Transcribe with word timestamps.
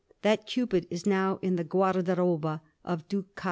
That 0.23 0.47
Cupid 0.47 0.87
is 0.89 1.05
now 1.05 1.37
in 1.43 1.57
the 1.57 1.63
guardaroba 1.63 2.61
of 2.83 3.07
Duke 3.07 3.35
Cosimo. 3.35 3.39